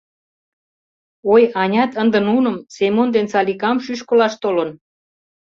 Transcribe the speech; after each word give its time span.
Ой, 1.33 1.43
анят 1.61 1.91
ынде 2.01 2.19
нуным, 2.29 2.55
Семон 2.75 3.07
ден 3.15 3.25
Саликам, 3.33 3.77
шӱшкылаш 3.85 4.33
толын. 4.43 4.69